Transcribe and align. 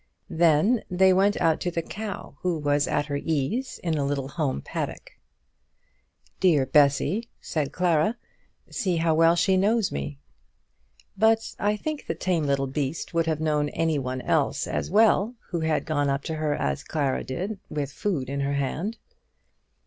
Then 0.31 0.81
they 0.89 1.13
went 1.13 1.39
out 1.39 1.59
to 1.59 1.69
the 1.69 1.83
cow, 1.83 2.35
who 2.39 2.57
was 2.57 2.87
at 2.87 3.05
her 3.05 3.17
ease 3.17 3.79
in 3.83 3.99
a 3.99 4.03
little 4.03 4.29
home 4.29 4.59
paddock. 4.59 5.11
"Dear 6.39 6.65
Bessy," 6.65 7.29
said 7.39 7.71
Clara. 7.71 8.17
"See 8.67 8.97
how 8.97 9.13
well 9.13 9.35
she 9.35 9.57
knows 9.57 9.91
me." 9.91 10.17
But 11.15 11.53
I 11.59 11.75
think 11.75 12.07
the 12.07 12.15
tame 12.15 12.47
little 12.47 12.65
beast 12.65 13.13
would 13.13 13.27
have 13.27 13.39
known 13.39 13.69
any 13.69 13.99
one 13.99 14.21
else 14.21 14.65
as 14.65 14.89
well 14.89 15.35
who 15.51 15.59
had 15.59 15.85
gone 15.85 16.09
up 16.09 16.23
to 16.23 16.33
her 16.37 16.55
as 16.55 16.83
Clara 16.83 17.23
did, 17.23 17.59
with 17.69 17.91
food 17.93 18.27
in 18.27 18.39
her 18.39 18.53
hand. 18.53 18.97